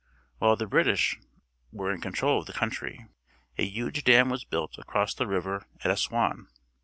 [0.39, 1.19] While the British,
[1.71, 3.05] were in control of the country,
[3.59, 6.47] a huge dam was built across the river at Assuan